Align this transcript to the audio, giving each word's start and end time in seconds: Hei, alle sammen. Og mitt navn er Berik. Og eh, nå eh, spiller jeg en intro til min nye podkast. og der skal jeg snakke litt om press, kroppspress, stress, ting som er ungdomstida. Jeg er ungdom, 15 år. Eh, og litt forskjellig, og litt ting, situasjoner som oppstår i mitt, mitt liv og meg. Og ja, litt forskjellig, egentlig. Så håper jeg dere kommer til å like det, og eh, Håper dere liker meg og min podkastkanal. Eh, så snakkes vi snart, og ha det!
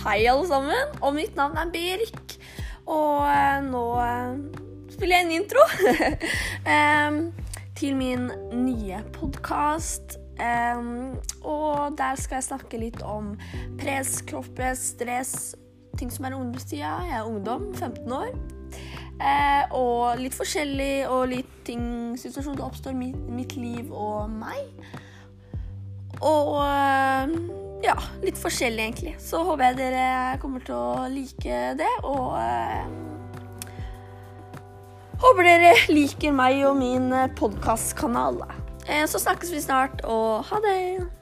Hei, 0.00 0.24
alle 0.24 0.46
sammen. 0.48 0.94
Og 1.04 1.12
mitt 1.12 1.34
navn 1.36 1.58
er 1.60 1.68
Berik. 1.68 2.36
Og 2.88 3.26
eh, 3.28 3.58
nå 3.66 3.82
eh, 4.00 4.30
spiller 4.94 5.18
jeg 5.18 5.26
en 5.26 5.34
intro 5.34 5.64
til 7.80 7.98
min 7.98 8.30
nye 8.62 9.02
podkast. 9.12 10.16
og 11.44 11.98
der 11.98 12.16
skal 12.16 12.38
jeg 12.38 12.48
snakke 12.48 12.80
litt 12.80 13.02
om 13.04 13.34
press, 13.76 14.22
kroppspress, 14.24 14.86
stress, 14.96 15.34
ting 16.00 16.08
som 16.12 16.24
er 16.24 16.38
ungdomstida. 16.38 16.96
Jeg 17.04 17.18
er 17.20 17.28
ungdom, 17.28 17.68
15 17.74 18.12
år. 18.12 18.32
Eh, 19.20 19.76
og 19.76 20.16
litt 20.16 20.32
forskjellig, 20.32 21.08
og 21.12 21.28
litt 21.36 21.56
ting, 21.68 22.16
situasjoner 22.16 22.56
som 22.56 22.68
oppstår 22.72 22.96
i 22.96 23.02
mitt, 23.04 23.24
mitt 23.28 23.56
liv 23.60 23.92
og 23.92 24.32
meg. 24.32 24.64
Og 26.24 26.56
ja, 27.84 27.96
litt 28.24 28.38
forskjellig, 28.40 28.88
egentlig. 28.88 29.14
Så 29.22 29.42
håper 29.46 29.70
jeg 29.70 29.78
dere 29.80 30.40
kommer 30.42 30.64
til 30.64 30.76
å 30.76 31.06
like 31.12 31.62
det, 31.80 31.94
og 32.02 32.36
eh, 32.40 32.90
Håper 35.20 35.44
dere 35.44 35.72
liker 35.92 36.32
meg 36.32 36.62
og 36.64 36.78
min 36.80 37.12
podkastkanal. 37.36 38.40
Eh, 38.86 39.04
så 39.04 39.20
snakkes 39.20 39.52
vi 39.52 39.60
snart, 39.60 40.00
og 40.08 40.46
ha 40.48 40.64
det! 40.64 41.19